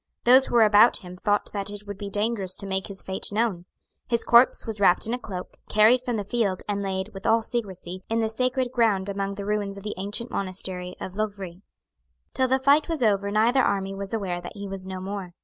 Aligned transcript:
Those 0.23 0.47
who 0.47 0.55
were 0.55 0.63
about 0.63 1.03
him 1.03 1.13
thought 1.13 1.51
that 1.53 1.69
it 1.69 1.85
would 1.85 1.99
be 1.99 2.09
dangerous 2.09 2.55
to 2.55 2.65
make 2.65 2.87
his 2.87 3.03
fate 3.03 3.27
known. 3.31 3.65
His 4.07 4.23
corpse 4.23 4.65
was 4.65 4.79
wrapped 4.79 5.05
in 5.05 5.13
a 5.13 5.19
cloak, 5.19 5.57
carried 5.69 6.01
from 6.01 6.15
the 6.15 6.23
field, 6.23 6.63
and 6.67 6.81
laid, 6.81 7.09
with 7.13 7.27
all 7.27 7.43
secresy, 7.43 8.01
in 8.09 8.17
the 8.17 8.27
sacred 8.27 8.71
ground 8.71 9.09
among 9.09 9.35
the 9.35 9.45
ruins 9.45 9.77
of 9.77 9.83
the 9.83 9.93
ancient 9.97 10.31
monastery 10.31 10.95
of 10.99 11.17
Loughrea. 11.17 11.61
Till 12.33 12.47
the 12.47 12.57
fight 12.57 12.89
was 12.89 13.03
over 13.03 13.29
neither 13.29 13.61
army 13.61 13.93
was 13.93 14.11
aware 14.11 14.41
that 14.41 14.55
he 14.55 14.67
was 14.67 14.87
no 14.87 14.99
more. 15.01 15.35